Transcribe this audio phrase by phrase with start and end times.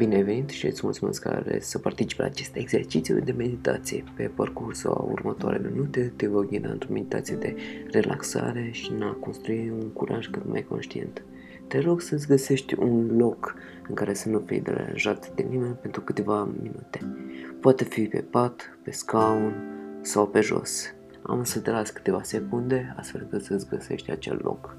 [0.00, 4.04] Bine ai venit și îți mulțumesc că ales să participi la acest exercițiu de meditație.
[4.16, 7.56] Pe parcursul următoare minute te voi ghida într-o meditație de
[7.90, 11.22] relaxare și în a construi un curaj cât mai conștient.
[11.66, 13.54] Te rog să-ți găsești un loc
[13.88, 16.98] în care să nu fii deranjat de nimeni pentru câteva minute.
[17.60, 19.54] Poate fi pe pat, pe scaun
[20.00, 20.94] sau pe jos.
[21.22, 24.76] Am să te las câteva secunde astfel că să-ți găsești acel loc.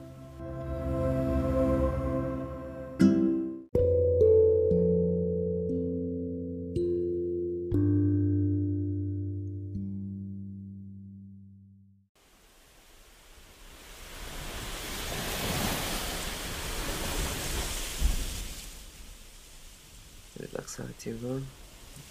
[21.03, 21.39] Relaxați-vă,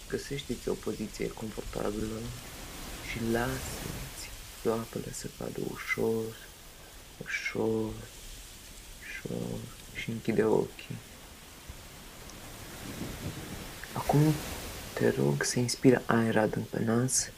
[0.09, 2.19] găsește-ți o poziție confortabilă
[3.11, 4.29] și lasă-ți
[4.61, 6.35] ploapele să cadă ușor,
[7.25, 7.93] ușor,
[9.01, 9.59] ușor
[9.93, 10.97] și închide ochii.
[13.93, 14.33] Acum
[14.93, 17.29] te rog să inspire aer adânc pe nas,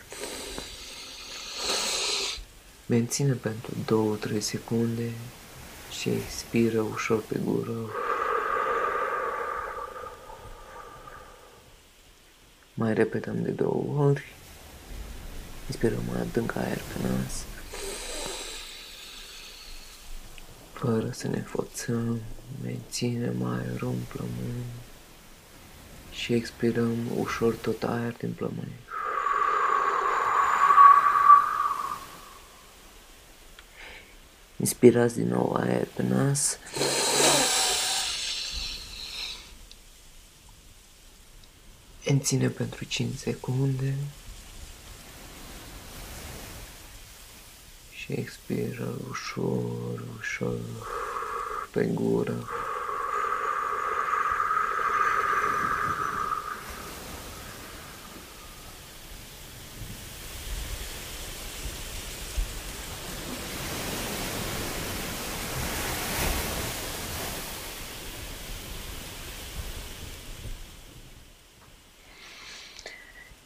[2.86, 5.12] menține pentru 2-3 secunde
[6.00, 7.90] și expiră ușor pe gură.
[12.74, 14.36] Mai repetăm de două ori.
[15.68, 17.44] Inspirăm mai adânc aer pe nas.
[20.74, 22.20] Fără să ne forțăm,
[22.64, 24.66] menținem aerul în plămâni
[26.12, 28.80] și expirăm ușor tot aer din plămâni.
[34.60, 36.58] Inspirați din nou aer pe nas.
[42.14, 43.96] Înține pentru 5 secunde
[47.92, 50.60] și expiră ușor, ușor
[51.72, 52.48] pe gură.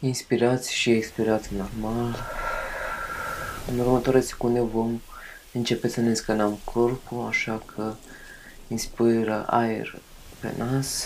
[0.00, 2.16] Inspirați și expirați normal.
[3.70, 5.00] În următoarele secunde vom
[5.52, 7.94] începe să ne scanăm corpul, așa că
[8.68, 9.98] inspiră aer
[10.40, 11.04] pe nas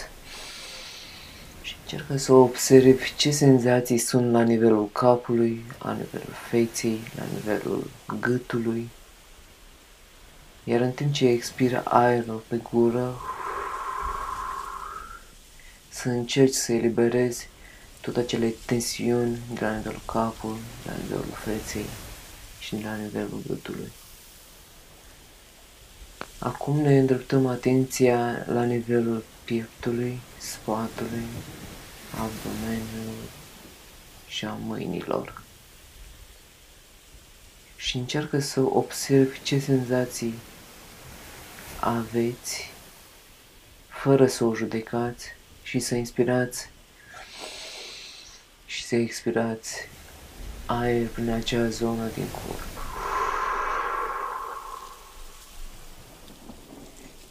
[1.63, 7.91] și încercă să observi ce senzații sunt la nivelul capului, la nivelul feței, la nivelul
[8.21, 8.89] gâtului.
[10.65, 13.15] Iar în timp ce expiră aerul pe gură,
[15.89, 17.49] să încerci să eliberezi
[18.03, 21.87] tot acele tensiuni de la nivelul capului, la nivelul feței
[22.59, 23.93] și la nivelul gâtului.
[26.39, 31.27] Acum ne îndreptăm atenția la nivelul pieptului, spatului,
[32.11, 33.29] abdomenului
[34.29, 35.43] și a mâinilor.
[37.77, 40.35] Și încearcă să observi ce senzații
[41.81, 42.71] aveți
[43.89, 45.27] fără să o judecați
[45.63, 46.72] și să inspirați
[48.73, 49.89] și să expirați
[50.67, 52.67] aer prin acea zonă din corp.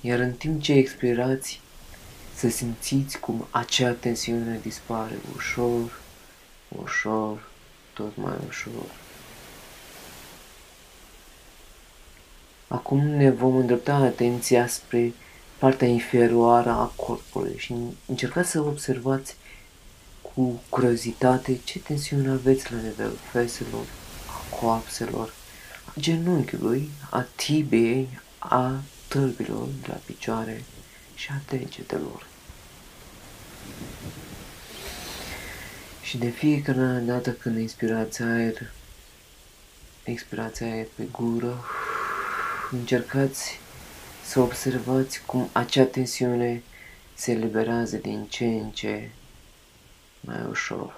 [0.01, 1.61] Iar în timp ce expirați,
[2.35, 5.99] să simțiți cum acea tensiune dispare ușor,
[6.67, 7.49] ușor,
[7.93, 8.91] tot mai ușor.
[12.67, 15.13] Acum ne vom îndrepta atenția spre
[15.57, 17.75] partea inferioară a corpului și
[18.05, 19.35] încercați să observați
[20.33, 23.85] cu curiozitate ce tensiune aveți la nivelul feselor,
[24.27, 25.33] a coapselor,
[25.85, 30.63] a genunchiului, a tibiei, a tălpilor de la picioare
[31.15, 32.25] și a degetelor.
[36.01, 38.71] Și de fiecare dată când inspirați aer,
[40.03, 41.65] expirați aer pe gură,
[42.71, 43.59] încercați
[44.25, 46.63] să observați cum acea tensiune
[47.13, 49.09] se eliberează din ce în ce
[50.21, 50.93] mai ușor.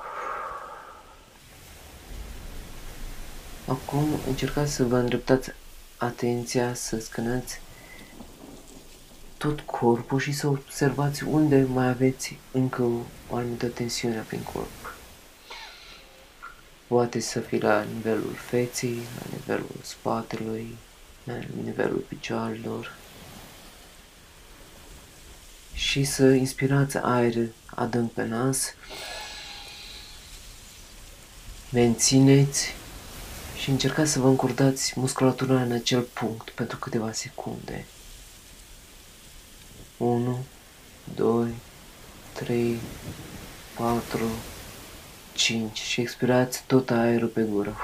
[3.68, 5.50] Acum încercați să vă îndreptați
[5.98, 7.60] atenția, să scănați
[9.38, 12.82] tot corpul și să observați unde mai aveți încă
[13.30, 14.96] o anumită tensiune prin corp.
[16.88, 20.78] Poate să fie la nivelul feței, la nivelul spatelui,
[21.24, 21.34] la
[21.64, 22.96] nivelul picioarelor.
[25.74, 27.34] Și să inspirați aer
[27.66, 28.74] adânc pe nas
[31.74, 32.76] mențineți
[33.56, 37.86] și încercați să vă încurdați musculatura în acel punct pentru câteva secunde.
[39.98, 40.44] 1,
[41.16, 41.54] 2,
[42.34, 42.80] 3,
[43.78, 44.20] 4,
[45.34, 47.76] 5 și expirați tot aerul pe gură.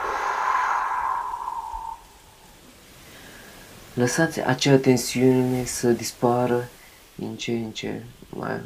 [3.94, 6.70] Lăsați acea tensiune să dispară
[7.16, 8.62] din ce în ce mai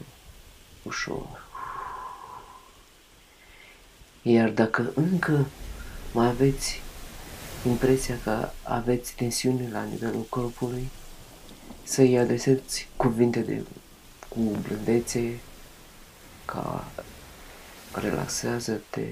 [0.83, 1.51] ușor.
[4.25, 5.45] Iar dacă încă
[6.11, 6.81] mai aveți
[7.67, 10.89] impresia că aveți tensiune la nivelul corpului,
[11.83, 13.63] să-i adresați cuvinte de
[14.29, 15.39] cu blândețe,
[16.45, 16.91] ca
[17.91, 19.07] relaxează-te,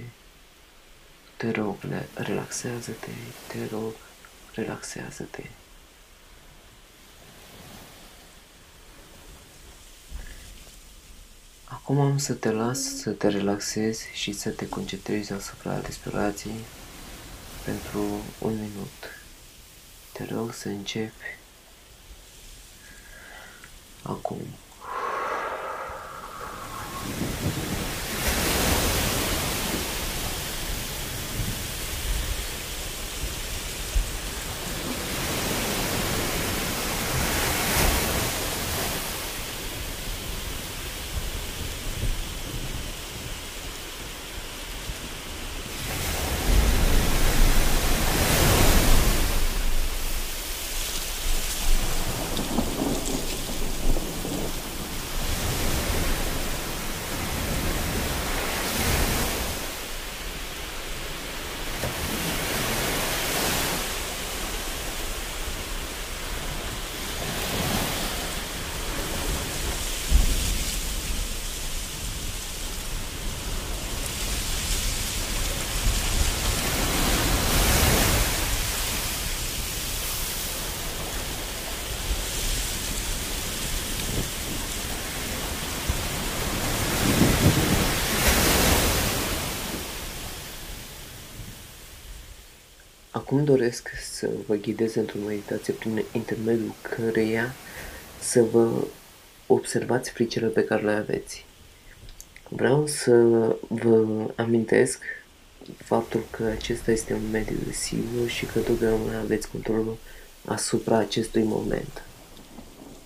[1.38, 1.76] te rog,
[2.14, 3.12] relaxează-te,
[3.48, 3.94] te rog,
[4.54, 5.44] relaxează-te.
[11.82, 16.60] Acum am să te las să te relaxezi și să te concentrezi asupra respirației
[17.66, 18.00] pentru
[18.40, 19.22] un minut.
[20.12, 21.38] Te rog să începi
[24.02, 24.42] acum.
[93.32, 97.54] Acum doresc să vă ghidez într-o meditație prin intermediul căreia
[98.20, 98.70] să vă
[99.48, 101.46] observați fricile pe care le aveți.
[102.50, 103.12] Vreau să
[103.68, 104.06] vă
[104.36, 105.04] amintesc
[105.78, 109.98] faptul că acesta este un mediu sigur și că totdeauna aveți controlul
[110.46, 112.04] asupra acestui moment.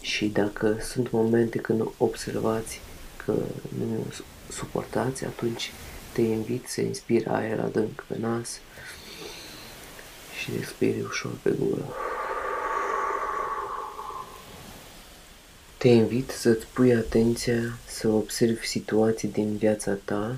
[0.02, 2.82] Și dacă sunt momente când observați
[3.26, 3.34] că
[3.78, 4.06] nu
[4.52, 5.72] suportați, atunci
[6.14, 8.60] te invit să inspiri aer adânc pe nas,
[10.46, 11.86] și respiri ușor pe gură.
[15.78, 20.38] Te invit să-ți pui atenția să observi situații din viața ta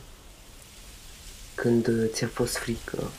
[1.56, 3.12] când ți-a fost frică.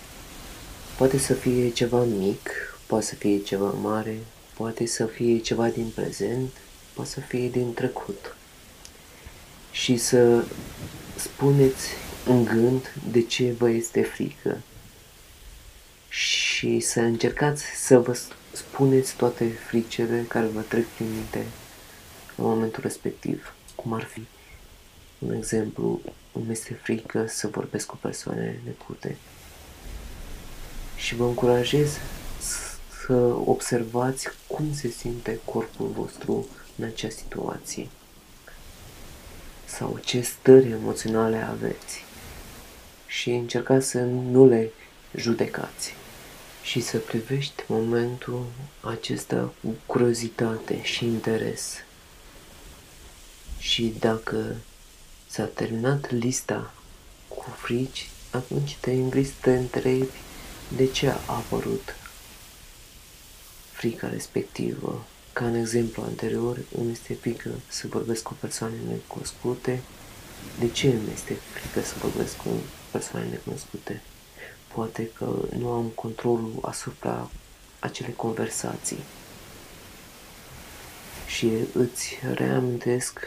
[0.96, 2.50] Poate să fie ceva mic,
[2.86, 4.18] poate să fie ceva mare,
[4.54, 6.50] poate să fie ceva din prezent,
[6.92, 8.36] poate să fie din trecut.
[9.70, 10.44] Și să
[11.16, 11.86] spuneți
[12.26, 14.56] în gând de ce vă este frică
[16.58, 18.18] și să încercați să vă
[18.52, 21.46] spuneți toate fricele care vă trec prin minte
[22.36, 23.54] în momentul respectiv.
[23.74, 24.26] Cum ar fi,
[25.18, 26.00] un exemplu,
[26.32, 29.16] îmi este frică să vorbesc cu persoane necute.
[30.96, 31.98] Și vă încurajez
[33.04, 33.14] să
[33.44, 37.88] observați cum se simte corpul vostru în acea situație
[39.64, 42.04] sau ce stări emoționale aveți
[43.06, 44.70] și încercați să nu le
[45.16, 45.94] judecați
[46.68, 48.46] și să privești momentul
[48.80, 51.74] acesta cu curiozitate și interes.
[53.58, 54.56] Și dacă
[55.26, 56.74] s-a terminat lista
[57.28, 60.06] cu frici, atunci te invit să te întrebi
[60.76, 61.96] de ce a apărut
[63.72, 65.04] frica respectivă.
[65.32, 69.82] Ca în exemplu anterior, îmi este frică să vorbesc cu persoane necunoscute.
[70.58, 72.48] De ce îmi este frică să vorbesc cu
[72.90, 74.02] persoane necunoscute?
[74.74, 77.30] Poate că nu am controlul asupra
[77.78, 78.98] acele conversații.
[81.26, 83.20] Și îți reamintesc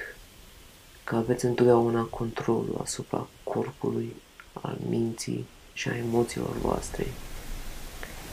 [1.04, 4.16] că aveți întotdeauna controlul asupra corpului,
[4.62, 7.06] al minții și a emoțiilor voastre.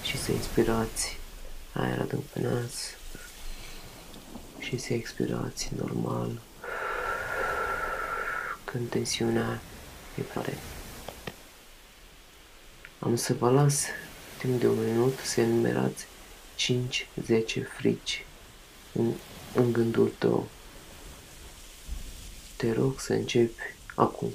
[0.02, 1.18] Și să inspirați
[1.72, 2.96] aer adânc pe nas
[4.58, 6.40] și să expirați normal
[8.64, 9.60] când tensiunea
[10.14, 10.58] e pare.
[12.98, 13.84] Am să vă las
[14.38, 16.06] timp de un minut să enumerați
[16.56, 16.96] 5-10
[17.78, 18.26] frici
[18.92, 19.12] în,
[19.54, 20.48] în gândul tău.
[22.56, 23.62] Te rog să începi
[23.94, 24.28] acum.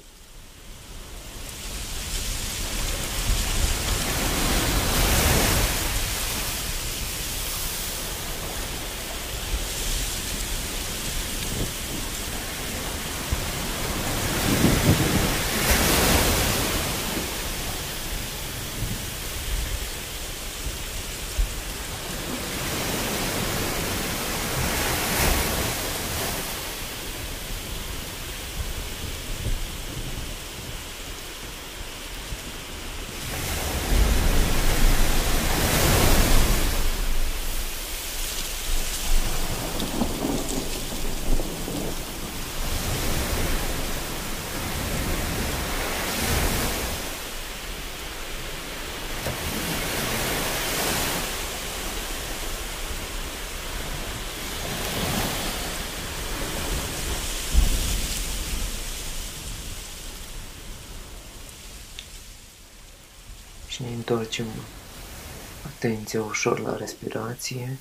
[63.74, 64.46] Și ne întoarcem
[65.66, 67.78] atenția ușor la respirație.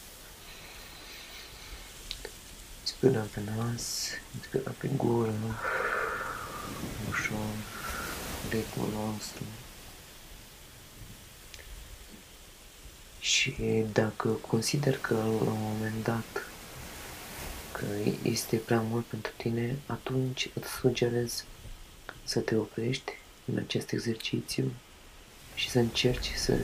[2.81, 5.33] Inspirăm pe nas, inspirăm pe gură,
[7.09, 7.55] ușor,
[8.49, 9.43] ritmul nostru.
[13.19, 13.55] Și
[13.91, 16.47] dacă consider că la un moment dat
[17.71, 17.85] că
[18.23, 21.43] este prea mult pentru tine, atunci îți sugerez
[22.23, 23.11] să te oprești
[23.45, 24.71] în acest exercițiu
[25.55, 26.57] și să încerci să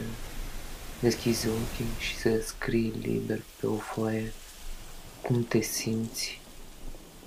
[1.00, 4.34] deschizi ochii și să scrii liber pe o foaie
[5.22, 6.42] cum te simți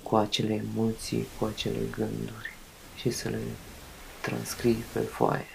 [0.03, 2.53] cu acele emoții, cu acele gânduri
[2.95, 3.41] și să le
[4.21, 5.47] transcrii pe foaie.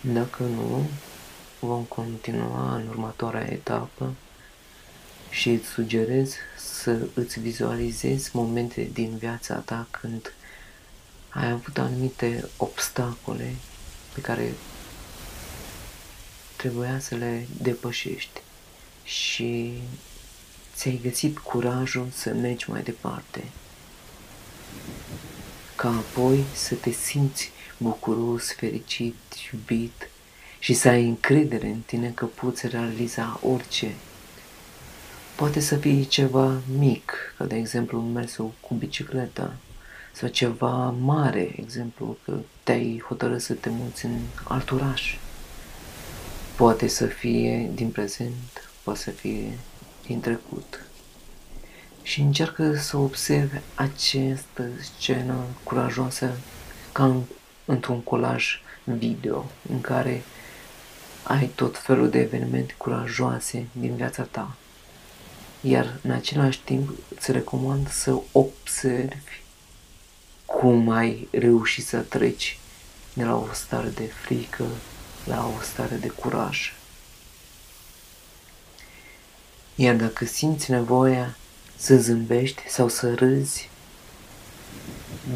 [0.00, 0.86] Dacă nu,
[1.60, 4.14] vom continua în următoarea etapă
[5.30, 10.32] și îți sugerez să îți vizualizezi momente din viața ta când
[11.28, 13.54] ai avut anumite obstacole
[14.14, 14.54] pe care
[16.56, 18.40] trebuia să le depășești
[19.04, 19.72] și
[20.74, 23.44] ți-ai găsit curajul să mergi mai departe,
[25.74, 29.14] ca apoi să te simți bucuros, fericit,
[29.52, 30.10] iubit
[30.58, 33.94] și să ai încredere în tine că poți realiza orice.
[35.36, 39.52] Poate să fie ceva mic, ca de exemplu mersul cu bicicleta,
[40.18, 45.16] sau ceva mare, exemplu că te-ai hotărât să te muți în alt oraș.
[46.56, 49.58] Poate să fie din prezent, poate să fie
[50.06, 50.86] din trecut.
[52.02, 56.30] Și încearcă să observi această scenă curajoasă
[56.92, 57.22] ca în,
[57.64, 60.22] într-un colaj video în care
[61.22, 64.56] ai tot felul de evenimente curajoase din viața ta.
[65.60, 69.46] Iar în același timp îți recomand să observi
[70.56, 72.58] cum ai reușit să treci
[73.12, 74.64] de la o stare de frică
[75.24, 76.72] la o stare de curaj.
[79.74, 81.36] Iar dacă simți nevoia
[81.76, 83.70] să zâmbești sau să râzi,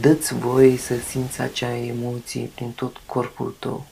[0.01, 3.87] dă-ți voie să simți acea emoție prin tot corpul tău.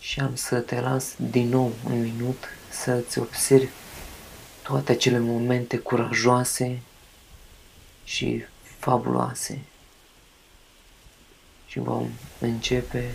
[0.00, 3.72] Și am să te las din nou un minut să-ți observi
[4.62, 6.80] toate acele momente curajoase
[8.04, 8.44] și
[8.88, 9.60] fabuloase.
[11.66, 12.06] Și vom
[12.40, 13.14] începe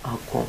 [0.00, 0.44] acum.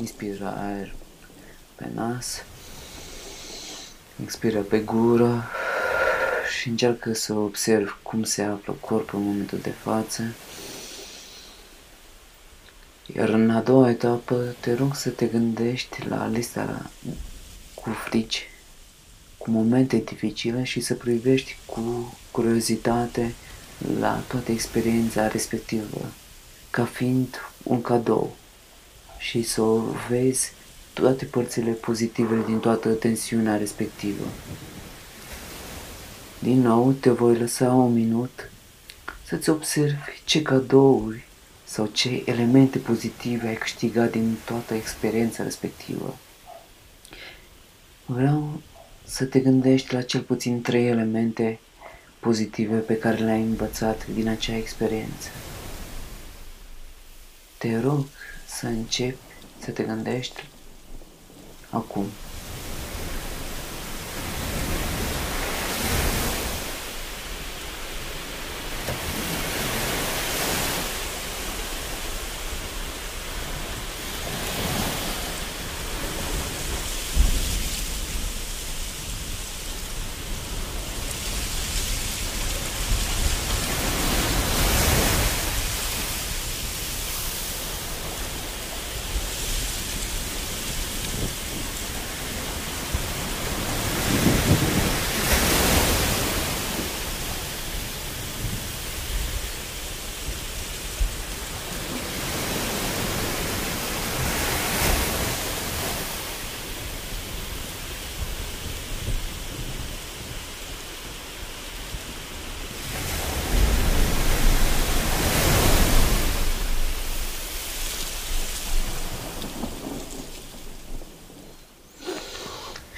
[0.00, 0.94] Inspiră aer
[1.74, 2.44] pe nas,
[4.22, 5.44] expiră pe gură
[6.58, 10.22] și încearcă să observi cum se află corpul în momentul de față.
[13.16, 16.90] Iar în a doua etapă te rog să te gândești la lista
[17.74, 18.50] cu frici,
[19.38, 23.34] cu momente dificile și să privești cu curiozitate
[23.98, 26.12] la toată experiența respectivă,
[26.70, 28.36] ca fiind un cadou
[29.18, 30.52] și să o vezi
[30.92, 34.24] toate părțile pozitive din toată tensiunea respectivă.
[36.38, 38.50] Din nou te voi lăsa un minut
[39.24, 41.24] să-ți observi ce cadouri
[41.64, 46.16] sau ce elemente pozitive ai câștigat din toată experiența respectivă.
[48.04, 48.60] Vreau
[49.04, 51.58] să te gândești la cel puțin trei elemente
[52.20, 55.28] pozitive pe care le-ai învățat din acea experiență.
[57.58, 58.06] Te rog
[58.58, 59.16] să începi
[59.58, 60.44] să te gândești
[61.70, 62.06] acum.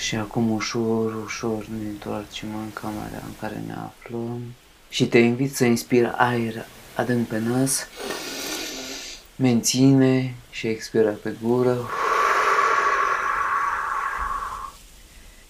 [0.09, 4.41] Și acum ușor, ușor ne întoarcem în camera în care ne aflăm
[4.89, 7.87] și te invit să inspiri aer adânc pe nas,
[9.37, 11.79] menține și expira pe gură.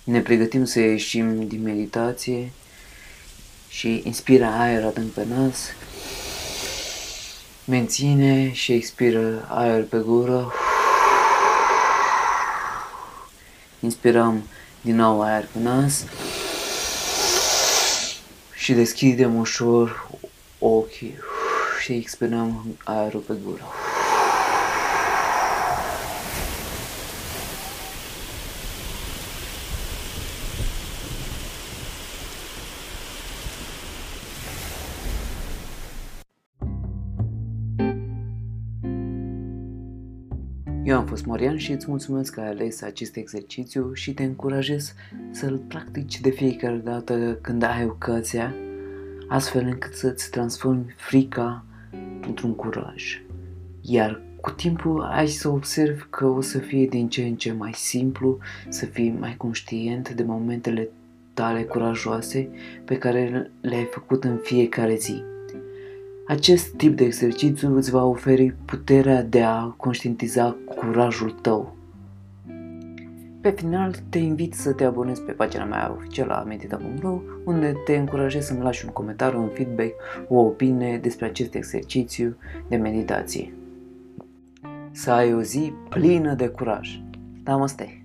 [0.04, 2.52] Ne pregătim să ieșim din meditație
[3.68, 5.58] și inspiră aer adânc pe nas,
[7.64, 10.52] menține și expiră aer pe gură.
[13.80, 14.42] Inspirăm
[14.81, 16.05] din nou aer pe nas
[18.55, 20.11] și deschidem ușor
[20.59, 21.14] ochii
[21.81, 23.62] și expirăm aerul pe gură.
[40.88, 44.94] Eu am fost Marian și îți mulțumesc că ai ales acest exercițiu și te încurajez
[45.31, 48.55] să-l practici de fiecare dată când ai ocazia,
[49.27, 51.64] astfel încât să-ți transformi frica
[52.27, 53.22] într-un curaj.
[53.81, 57.72] Iar cu timpul ai să observi că o să fie din ce în ce mai
[57.74, 60.88] simplu, să fii mai conștient de momentele
[61.35, 62.48] tale curajoase
[62.85, 65.22] pe care le-ai făcut în fiecare zi.
[66.29, 71.76] Acest tip de exercițiu îți va oferi puterea de a conștientiza curajul tău.
[73.40, 77.96] Pe final, te invit să te abonezi pe pagina mea oficială a medita.ro, unde te
[77.96, 79.92] încurajez să-mi lași un comentariu, un feedback,
[80.28, 82.36] o opinie despre acest exercițiu
[82.68, 83.52] de meditație.
[84.90, 87.00] Să ai o zi plină de curaj.
[87.44, 88.02] Namaste!